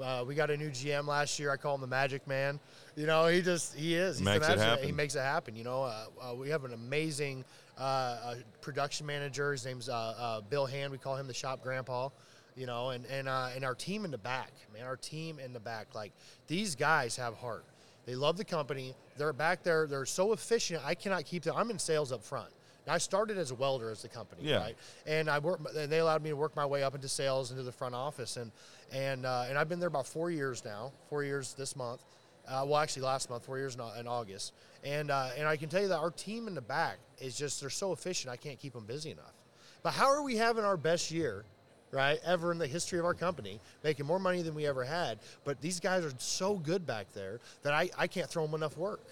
Uh, 0.00 0.24
we 0.26 0.34
got 0.34 0.50
a 0.50 0.56
new 0.56 0.70
GM 0.70 1.06
last 1.06 1.38
year. 1.38 1.50
I 1.50 1.56
call 1.56 1.74
him 1.74 1.80
the 1.80 1.86
Magic 1.86 2.26
Man. 2.28 2.60
You 2.96 3.06
know, 3.06 3.26
he 3.26 3.42
just 3.42 3.74
he 3.74 3.94
is. 3.94 4.18
He's 4.18 4.24
Makes 4.24 4.46
the 4.46 4.52
it 4.52 4.56
magic 4.56 4.70
happen. 4.70 4.86
He 4.86 4.92
makes 4.92 5.14
it 5.16 5.20
happen. 5.20 5.56
You 5.56 5.64
know, 5.64 5.82
uh, 5.82 6.06
uh, 6.22 6.34
we 6.34 6.50
have 6.50 6.64
an 6.64 6.72
amazing 6.72 7.44
uh, 7.76 7.82
uh, 7.82 8.34
production 8.60 9.06
manager. 9.06 9.52
His 9.52 9.64
name's 9.64 9.88
uh, 9.88 9.92
uh, 10.18 10.40
Bill 10.42 10.66
Hand. 10.66 10.92
We 10.92 10.98
call 10.98 11.16
him 11.16 11.26
the 11.26 11.34
shop 11.34 11.62
grandpa. 11.62 12.10
You 12.56 12.66
know, 12.66 12.90
and 12.90 13.06
and 13.06 13.28
uh, 13.28 13.50
and 13.54 13.64
our 13.64 13.74
team 13.74 14.04
in 14.04 14.10
the 14.10 14.18
back, 14.18 14.52
man, 14.72 14.84
our 14.84 14.96
team 14.96 15.38
in 15.38 15.52
the 15.52 15.60
back, 15.60 15.94
like 15.94 16.12
these 16.46 16.74
guys 16.74 17.16
have 17.16 17.34
heart. 17.34 17.64
They 18.04 18.14
love 18.14 18.36
the 18.36 18.44
company. 18.44 18.94
They're 19.16 19.32
back 19.32 19.62
there. 19.62 19.86
They're 19.86 20.06
so 20.06 20.32
efficient. 20.32 20.82
I 20.84 20.94
cannot 20.94 21.24
keep 21.24 21.42
them. 21.42 21.54
I'm 21.56 21.70
in 21.70 21.78
sales 21.78 22.10
up 22.10 22.24
front. 22.24 22.48
I 22.90 22.98
started 22.98 23.38
as 23.38 23.50
a 23.50 23.54
welder 23.54 23.90
as 23.90 24.02
the 24.02 24.08
company, 24.08 24.42
Yeah. 24.44 24.56
right? 24.58 24.76
And 25.06 25.28
I 25.28 25.38
work. 25.38 25.60
And 25.76 25.90
they 25.90 25.98
allowed 25.98 26.22
me 26.22 26.30
to 26.30 26.36
work 26.36 26.54
my 26.56 26.66
way 26.66 26.82
up 26.82 26.94
into 26.94 27.08
sales 27.08 27.50
into 27.50 27.62
the 27.62 27.72
front 27.72 27.94
office, 27.94 28.36
and 28.36 28.50
and 28.92 29.26
uh, 29.26 29.46
and 29.48 29.58
I've 29.58 29.68
been 29.68 29.80
there 29.80 29.88
about 29.88 30.06
four 30.06 30.30
years 30.30 30.64
now. 30.64 30.92
Four 31.08 31.24
years 31.24 31.54
this 31.54 31.76
month. 31.76 32.00
Uh, 32.46 32.64
well, 32.66 32.78
actually, 32.80 33.02
last 33.02 33.28
month, 33.28 33.44
four 33.44 33.58
years 33.58 33.74
in, 33.74 33.80
in 34.00 34.06
August, 34.08 34.54
and 34.82 35.10
uh, 35.10 35.28
and 35.36 35.46
I 35.46 35.56
can 35.56 35.68
tell 35.68 35.82
you 35.82 35.88
that 35.88 35.98
our 35.98 36.10
team 36.10 36.48
in 36.48 36.54
the 36.54 36.62
back 36.62 36.98
is 37.20 37.36
just 37.36 37.60
they're 37.60 37.68
so 37.68 37.92
efficient. 37.92 38.32
I 38.32 38.36
can't 38.36 38.58
keep 38.58 38.72
them 38.72 38.84
busy 38.86 39.10
enough. 39.10 39.34
But 39.82 39.92
how 39.92 40.06
are 40.06 40.22
we 40.22 40.36
having 40.36 40.64
our 40.64 40.76
best 40.78 41.10
year, 41.10 41.44
right, 41.90 42.18
ever 42.24 42.50
in 42.50 42.58
the 42.58 42.66
history 42.66 42.98
of 42.98 43.04
our 43.04 43.12
company, 43.14 43.60
making 43.84 44.06
more 44.06 44.18
money 44.18 44.40
than 44.42 44.54
we 44.54 44.66
ever 44.66 44.82
had? 44.82 45.18
But 45.44 45.60
these 45.60 45.78
guys 45.78 46.04
are 46.06 46.12
so 46.18 46.54
good 46.56 46.86
back 46.86 47.12
there 47.12 47.38
that 47.62 47.74
I, 47.74 47.90
I 47.98 48.06
can't 48.06 48.28
throw 48.30 48.44
them 48.46 48.54
enough 48.54 48.76
work. 48.78 49.02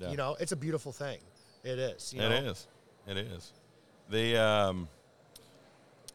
Yeah. 0.00 0.10
You 0.10 0.16
know, 0.16 0.36
it's 0.40 0.52
a 0.52 0.56
beautiful 0.56 0.90
thing. 0.92 1.20
It 1.64 1.78
is. 1.78 2.12
You 2.12 2.22
It 2.22 2.28
know? 2.28 2.50
is. 2.50 2.66
It 3.06 3.16
is. 3.16 3.52
The 4.10 4.36
um. 4.36 4.88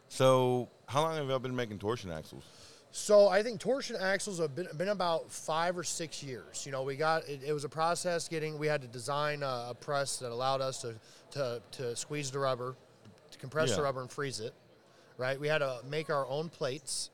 So, 0.08 0.68
how 0.86 1.02
long 1.02 1.16
have 1.16 1.28
y'all 1.28 1.38
been 1.38 1.56
making 1.56 1.78
torsion 1.78 2.10
axles? 2.10 2.44
So 2.90 3.28
I 3.28 3.42
think 3.42 3.60
torsion 3.60 3.96
axles 3.96 4.38
have 4.38 4.54
been, 4.56 4.66
been 4.76 4.88
about 4.88 5.30
five 5.30 5.76
or 5.76 5.84
six 5.84 6.22
years. 6.22 6.64
You 6.64 6.72
know, 6.72 6.82
we 6.82 6.96
got 6.96 7.28
it, 7.28 7.42
it 7.46 7.52
was 7.52 7.64
a 7.64 7.68
process 7.68 8.28
getting. 8.28 8.58
We 8.58 8.66
had 8.66 8.80
to 8.80 8.88
design 8.88 9.42
a, 9.42 9.68
a 9.70 9.76
press 9.78 10.16
that 10.18 10.32
allowed 10.32 10.60
us 10.60 10.80
to, 10.82 10.94
to 11.32 11.60
to 11.72 11.94
squeeze 11.96 12.30
the 12.30 12.38
rubber, 12.38 12.74
to 13.30 13.38
compress 13.38 13.76
the 13.76 13.82
rubber 13.82 14.00
and 14.00 14.10
freeze 14.10 14.40
it. 14.40 14.54
Right. 15.18 15.38
We 15.38 15.48
had 15.48 15.58
to 15.58 15.80
make 15.88 16.10
our 16.10 16.26
own 16.26 16.48
plates. 16.48 17.10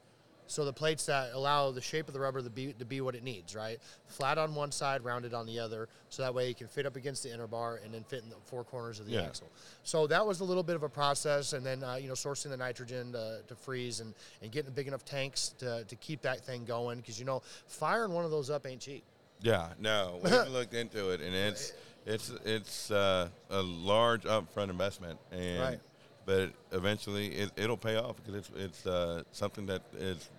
So 0.47 0.65
the 0.65 0.73
plates 0.73 1.07
that 1.07 1.31
allow 1.33 1.71
the 1.71 1.81
shape 1.81 2.07
of 2.07 2.15
the 2.15 2.21
rubber 2.21 2.43
to 2.43 2.51
be 2.51 2.73
to 2.75 2.85
be 2.85 3.01
what 3.01 3.15
it 3.15 3.23
needs, 3.23 3.55
right? 3.57 3.79
Flat 4.07 4.37
on 4.37 4.55
one 4.55 4.71
side, 4.73 5.03
rounded 5.03 5.33
on 5.33 5.47
the 5.47 5.59
other, 5.59 5.89
so 6.11 6.23
that 6.23 6.35
way 6.35 6.49
you 6.49 6.55
can 6.55 6.69
fit 6.69 6.85
up 6.85 6.97
against 6.97 7.23
the 7.23 7.33
inner 7.33 7.47
bar 7.47 7.81
and 7.83 7.95
then 7.95 8.05
fit 8.05 8.23
in 8.23 8.29
the 8.29 8.37
four 8.45 8.63
corners 8.63 9.01
of 9.01 9.07
the 9.07 9.13
Yeah. 9.13 9.23
axle. 9.23 9.51
So 9.85 10.07
that 10.09 10.25
was 10.27 10.41
a 10.41 10.45
little 10.45 10.63
bit 10.63 10.77
of 10.77 10.83
a 10.83 10.89
process, 10.89 11.55
and 11.55 11.65
then 11.65 11.83
uh, 11.83 11.95
you 11.95 12.09
know 12.09 12.15
sourcing 12.15 12.51
the 12.51 12.57
nitrogen 12.59 13.13
to, 13.13 13.41
to 13.49 13.55
freeze 13.55 14.01
and, 14.01 14.13
and 14.43 14.53
getting 14.53 14.73
big 14.73 14.87
enough 14.87 15.05
tanks 15.05 15.55
to, 15.59 15.85
to 15.85 15.97
keep 15.97 16.21
that 16.23 16.45
thing 16.45 16.65
going 16.67 16.99
because 16.99 17.19
you 17.19 17.25
know 17.25 17.41
firing 17.67 18.13
one 18.13 18.25
of 18.25 18.31
those 18.31 18.51
up 18.51 18.67
ain't 18.67 18.81
cheap. 18.83 19.03
Yeah, 19.41 19.69
no, 19.79 20.21
we 20.23 20.31
looked 20.31 20.75
into 20.75 21.11
it, 21.11 21.21
and 21.21 21.35
it's 21.35 21.73
it's 22.07 22.31
it's 22.45 22.91
uh, 22.91 23.29
a 23.51 23.63
large 23.63 24.25
upfront 24.25 24.69
investment, 24.71 25.19
and 25.33 25.61
Right. 25.61 25.81
But 26.26 26.50
eventually 26.73 27.28
it, 27.28 27.50
it'll 27.57 27.76
pay 27.76 27.97
off 27.97 28.16
because 28.16 28.35
it's 28.35 28.50
it's 28.57 28.87
uh, 28.87 29.23
something 29.33 29.66
that 29.66 29.83
is 29.99 30.31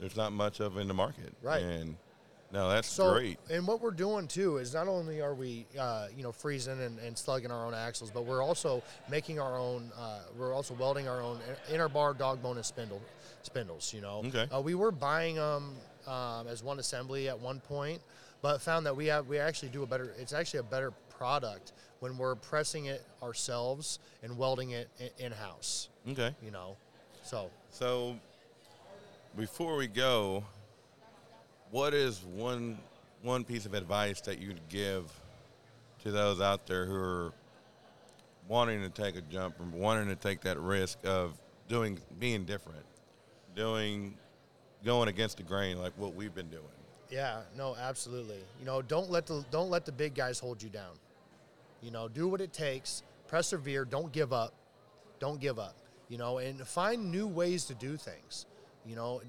there's 0.00 0.16
not 0.16 0.32
much 0.32 0.60
of 0.60 0.76
in 0.78 0.88
the 0.88 0.94
market, 0.94 1.32
Right. 1.42 1.62
And 1.62 1.96
no, 2.52 2.68
that's 2.68 2.88
So 2.88 3.12
great. 3.14 3.38
and 3.48 3.66
what 3.66 3.80
we're 3.80 3.92
doing 3.92 4.28
too 4.28 4.58
is 4.58 4.74
not 4.74 4.86
only 4.86 5.22
are 5.22 5.34
we 5.34 5.64
uh, 5.78 6.08
you 6.14 6.22
know 6.22 6.32
freezing 6.32 6.80
and, 6.82 6.98
and 6.98 7.16
slugging 7.16 7.50
our 7.50 7.64
own 7.66 7.72
axles, 7.74 8.10
but 8.10 8.26
we're 8.26 8.42
also 8.42 8.82
making 9.10 9.40
our 9.40 9.56
own. 9.58 9.90
Uh, 9.98 10.20
we're 10.36 10.52
also 10.52 10.74
welding 10.74 11.08
our 11.08 11.22
own 11.22 11.38
inner 11.72 11.88
bar 11.88 12.12
dog 12.14 12.42
bone 12.42 12.56
and 12.56 12.66
spindle 12.66 13.00
spindles. 13.42 13.94
You 13.94 14.02
know, 14.02 14.22
Okay. 14.26 14.46
uh, 14.54 14.60
we 14.60 14.74
were 14.74 14.92
buying 14.92 15.36
them 15.36 15.76
um, 16.06 16.46
as 16.46 16.62
one 16.62 16.78
assembly 16.78 17.28
at 17.30 17.38
one 17.40 17.60
point, 17.60 18.02
but 18.42 18.60
found 18.60 18.84
that 18.84 18.94
we 18.96 19.06
have 19.06 19.28
we 19.28 19.38
actually 19.38 19.70
do 19.70 19.82
a 19.82 19.86
better. 19.86 20.12
It's 20.18 20.34
actually 20.34 20.60
a 20.60 20.64
better 20.64 20.92
product 21.22 21.72
when 22.00 22.18
we're 22.18 22.34
pressing 22.34 22.86
it 22.86 23.00
ourselves 23.22 24.00
and 24.24 24.36
welding 24.36 24.72
it 24.72 24.88
in 25.18 25.30
house. 25.30 25.88
Okay, 26.10 26.34
You 26.42 26.50
know, 26.50 26.76
so 27.22 27.48
so 27.70 28.16
before 29.36 29.76
we 29.76 29.86
go, 29.86 30.42
what 31.70 31.94
is 31.94 32.24
one 32.24 32.76
one 33.22 33.44
piece 33.44 33.66
of 33.66 33.74
advice 33.74 34.20
that 34.22 34.40
you'd 34.40 34.68
give 34.68 35.12
to 36.02 36.10
those 36.10 36.40
out 36.40 36.66
there 36.66 36.86
who 36.86 36.96
are 36.96 37.32
wanting 38.48 38.80
to 38.80 38.88
take 38.88 39.14
a 39.14 39.20
jump 39.20 39.60
and 39.60 39.72
wanting 39.72 40.08
to 40.08 40.16
take 40.16 40.40
that 40.40 40.58
risk 40.58 40.98
of 41.04 41.34
doing 41.68 42.00
being 42.18 42.44
different, 42.44 42.84
doing 43.54 44.16
going 44.84 45.08
against 45.08 45.36
the 45.36 45.44
grain 45.44 45.78
like 45.78 45.92
what 45.96 46.16
we've 46.16 46.34
been 46.34 46.50
doing. 46.50 46.64
Yeah, 47.10 47.42
no, 47.56 47.76
absolutely. 47.76 48.40
You 48.58 48.66
know, 48.66 48.82
don't 48.82 49.08
let 49.08 49.28
the 49.28 49.44
don't 49.52 49.70
let 49.70 49.86
the 49.86 49.92
big 49.92 50.14
guys 50.16 50.40
hold 50.40 50.60
you 50.60 50.68
down. 50.68 50.96
You 51.82 51.90
know, 51.90 52.08
do 52.08 52.28
what 52.28 52.40
it 52.40 52.52
takes, 52.52 53.02
persevere, 53.28 53.84
don't 53.84 54.12
give 54.12 54.32
up. 54.32 54.54
Don't 55.18 55.40
give 55.40 55.58
up. 55.58 55.76
You 56.08 56.18
know, 56.18 56.38
and 56.38 56.60
find 56.66 57.10
new 57.10 57.26
ways 57.26 57.64
to 57.66 57.74
do 57.74 57.96
things. 57.96 58.46
You 58.86 58.96
know, 58.96 59.20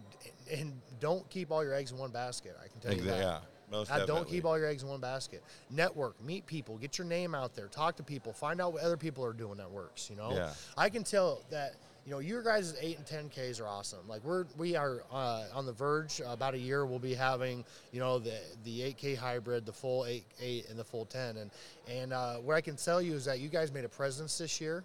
and, 0.49 0.59
and 0.59 0.81
don't 0.99 1.29
keep 1.29 1.51
all 1.51 1.63
your 1.63 1.73
eggs 1.73 1.91
in 1.91 1.97
one 1.97 2.11
basket. 2.11 2.55
I 2.63 2.67
can 2.67 2.79
tell 2.81 2.93
you 2.93 3.01
that. 3.11 3.19
yeah, 3.19 3.37
most 3.71 3.91
Uh, 3.91 4.05
don't 4.05 4.27
keep 4.27 4.45
all 4.45 4.57
your 4.57 4.67
eggs 4.67 4.81
in 4.83 4.89
one 4.89 4.99
basket. 4.99 5.43
Network, 5.69 6.19
meet 6.23 6.45
people, 6.47 6.77
get 6.77 6.97
your 6.97 7.05
name 7.05 7.35
out 7.35 7.53
there, 7.55 7.67
talk 7.67 7.95
to 7.97 8.03
people, 8.03 8.33
find 8.33 8.59
out 8.59 8.73
what 8.73 8.81
other 8.81 8.97
people 8.97 9.23
are 9.23 9.33
doing 9.33 9.57
that 9.57 9.69
works. 9.69 10.09
You 10.09 10.15
know, 10.15 10.33
Yeah. 10.33 10.53
I 10.75 10.89
can 10.89 11.03
tell 11.03 11.43
that 11.51 11.75
you 12.05 12.11
know 12.11 12.19
your 12.19 12.41
guys' 12.43 12.75
eight 12.81 12.97
and 12.97 13.05
ten 13.05 13.29
Ks 13.29 13.59
are 13.59 13.67
awesome. 13.67 14.07
Like 14.07 14.23
we're 14.23 14.45
we 14.57 14.75
are 14.75 15.03
uh, 15.11 15.45
on 15.53 15.65
the 15.65 15.71
verge. 15.71 16.21
About 16.25 16.53
a 16.53 16.57
year, 16.59 16.85
we'll 16.85 16.99
be 16.99 17.13
having 17.13 17.63
you 17.91 17.99
know 17.99 18.19
the 18.19 18.37
the 18.63 18.83
eight 18.83 18.97
K 18.97 19.15
hybrid, 19.15 19.65
the 19.65 19.71
full 19.73 20.05
eight 20.05 20.25
eight, 20.41 20.69
and 20.69 20.77
the 20.77 20.83
full 20.83 21.05
ten. 21.05 21.37
And 21.37 21.51
and 21.87 22.13
uh, 22.13 22.35
what 22.35 22.55
I 22.55 22.61
can 22.61 22.75
tell 22.75 23.01
you 23.01 23.13
is 23.13 23.25
that 23.25 23.39
you 23.39 23.49
guys 23.49 23.71
made 23.71 23.85
a 23.85 23.89
presence 23.89 24.37
this 24.37 24.59
year. 24.59 24.83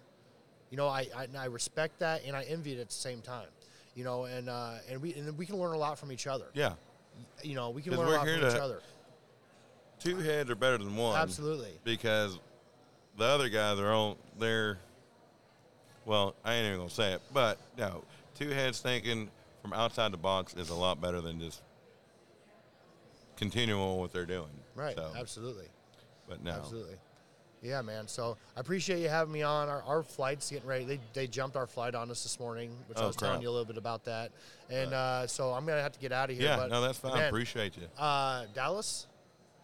You 0.71 0.77
know, 0.77 0.87
I, 0.87 1.07
I 1.17 1.27
I 1.37 1.45
respect 1.45 1.99
that, 1.99 2.21
and 2.25 2.35
I 2.35 2.43
envy 2.43 2.73
it 2.73 2.79
at 2.79 2.87
the 2.87 2.93
same 2.93 3.21
time. 3.21 3.47
You 3.95 4.03
know, 4.05 4.25
and 4.25 4.49
uh, 4.49 4.75
and 4.89 5.01
we 5.01 5.13
and 5.15 5.37
we 5.37 5.45
can 5.45 5.57
learn 5.57 5.73
a 5.73 5.77
lot 5.77 5.97
from 5.99 6.11
each 6.11 6.27
other. 6.27 6.45
Yeah, 6.53 6.73
You 7.43 7.55
know, 7.55 7.69
we 7.71 7.81
can 7.81 7.97
learn 7.97 8.07
a 8.07 8.11
lot 8.11 8.25
from 8.25 8.35
each 8.35 8.53
to- 8.53 8.63
other. 8.63 8.81
two 9.99 10.17
heads 10.19 10.49
are 10.49 10.55
better 10.55 10.77
than 10.77 10.95
one. 10.95 11.19
Absolutely. 11.19 11.71
because 11.83 12.39
the 13.17 13.25
other 13.25 13.49
guys 13.49 13.77
are 13.79 13.91
on 13.91 14.15
they're 14.37 14.77
well, 16.09 16.33
I 16.43 16.55
ain't 16.55 16.65
even 16.65 16.79
gonna 16.79 16.89
say 16.89 17.13
it, 17.13 17.21
but 17.31 17.59
no, 17.77 18.03
two 18.33 18.49
heads 18.49 18.81
thinking 18.81 19.29
from 19.61 19.73
outside 19.73 20.11
the 20.11 20.17
box 20.17 20.55
is 20.55 20.69
a 20.71 20.75
lot 20.75 20.99
better 20.99 21.21
than 21.21 21.39
just 21.39 21.61
continuing 23.37 23.97
what 23.99 24.11
they're 24.11 24.25
doing. 24.25 24.49
Right. 24.75 24.95
So, 24.95 25.11
Absolutely. 25.15 25.67
but 26.27 26.43
no. 26.43 26.51
Absolutely. 26.51 26.95
Yeah, 27.61 27.81
man. 27.83 28.07
So 28.07 28.37
I 28.57 28.61
appreciate 28.61 29.01
you 29.01 29.09
having 29.09 29.33
me 29.33 29.43
on. 29.43 29.69
Our, 29.69 29.83
our 29.83 30.01
flight's 30.01 30.49
getting 30.49 30.67
ready. 30.67 30.85
They, 30.85 30.99
they 31.13 31.27
jumped 31.27 31.55
our 31.55 31.67
flight 31.67 31.93
on 31.93 32.09
us 32.09 32.23
this 32.23 32.39
morning, 32.39 32.71
which 32.87 32.97
I 32.97 33.03
Oh, 33.03 33.07
was 33.07 33.15
telling 33.15 33.41
you 33.41 33.49
a 33.49 33.51
little 33.51 33.65
bit 33.65 33.77
about 33.77 34.05
that. 34.05 34.31
And 34.69 34.93
uh, 34.93 35.27
so 35.27 35.51
I'm 35.51 35.65
gonna 35.65 35.81
have 35.81 35.91
to 35.91 35.99
get 35.99 36.11
out 36.11 36.31
of 36.31 36.37
here. 36.37 36.45
Yeah, 36.47 36.55
but, 36.57 36.69
no, 36.71 36.81
that's 36.81 36.97
fine. 36.97 37.13
man, 37.15 37.27
Appreciate 37.27 37.75
you. 37.77 37.83
uh, 38.01 38.45
Dallas, 38.55 39.05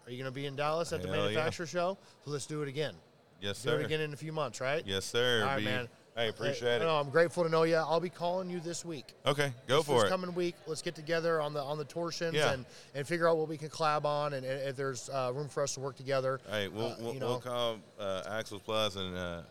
are 0.06 0.12
you 0.12 0.20
gonna 0.20 0.30
be 0.32 0.46
in 0.46 0.56
Dallas 0.56 0.94
at 0.94 1.02
the 1.02 1.08
Hell 1.08 1.18
yeah. 1.18 1.24
manufacturer 1.24 1.66
show? 1.66 1.98
So 2.26 2.32
let's 2.32 2.46
do 2.46 2.62
it 2.62 2.68
again. 2.68 2.94
Yes, 3.42 3.58
sir. 3.58 3.72
Do 3.72 3.76
sir. 3.78 3.82
it 3.82 3.86
again 3.86 4.02
in 4.02 4.14
a 4.14 4.18
few 4.18 4.34
months, 4.34 4.60
right? 4.62 4.84
Yes, 4.86 5.06
sir. 5.06 5.40
All 5.42 5.48
right, 5.48 5.60
Be- 5.60 5.66
man. 5.66 5.88
Hey, 6.16 6.30
appreciate 6.30 6.80
No, 6.80 6.96
I'm 6.96 7.10
grateful 7.10 7.44
to 7.44 7.50
know 7.50 7.64
you. 7.64 7.76
I'll 7.76 8.00
be 8.00 8.10
calling 8.10 8.50
you 8.50 8.62
this 8.62 8.86
week. 8.86 9.14
Okay, 9.26 9.52
go 9.68 9.78
this 9.78 9.86
for 9.86 10.06
it. 10.06 10.10
coming 10.10 10.34
week. 10.34 10.56
Let's 10.66 10.82
get 10.82 10.96
together 10.96 11.42
on 11.42 11.54
the 11.54 11.62
on 11.62 11.78
the 11.78 11.84
torsions 11.84 12.36
Yeah. 12.36 12.54
and, 12.54 12.66
and 12.94 13.06
figure 13.06 13.28
out 13.28 13.36
what 13.38 13.50
we 13.50 13.58
can 13.58 13.68
collab 13.68 14.06
on 14.06 14.34
and, 14.34 14.46
and 14.46 14.62
if 14.62 14.78
there's 14.78 15.10
uh, 15.10 15.34
room 15.36 15.50
for 15.50 15.62
us 15.62 15.74
to 15.74 15.82
work 15.82 15.98
together. 15.98 16.40
Hey, 16.50 16.70
we'll, 16.70 16.86
uh, 16.86 16.96
we'll, 17.00 17.14
you 17.16 17.20
know. 17.20 17.28
we'll 17.28 17.40
call 17.42 17.80
uh, 18.00 18.22
Axel 18.30 18.60
Plus 18.60 18.96
and 18.96 19.18
uh, 19.18 19.42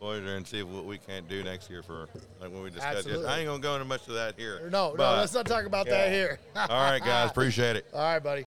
Voyager 0.00 0.34
and 0.34 0.44
see 0.44 0.64
what 0.64 0.86
we 0.86 0.98
can't 0.98 1.28
do 1.28 1.44
next 1.44 1.70
year 1.70 1.84
for 1.84 2.08
like 2.40 2.50
when 2.50 2.64
we 2.64 2.70
discussed. 2.70 2.96
Yes, 2.96 3.06
Absolutely. 3.06 3.26
I 3.26 3.38
ain't 3.38 3.46
gonna 3.46 3.62
go 3.62 3.74
into 3.74 3.84
much 3.84 4.08
of 4.08 4.14
that 4.14 4.34
here. 4.36 4.68
No, 4.72 4.94
no, 4.94 5.14
let's 5.14 5.34
not 5.34 5.46
talk 5.46 5.66
about 5.66 5.86
that 5.86 6.10
here. 6.10 6.40
All 6.56 6.66
right, 6.68 7.00
guys, 7.00 7.30
appreciate 7.30 7.76
it. 7.76 7.86
All 7.94 8.00
right, 8.00 8.22
buddy. 8.22 8.44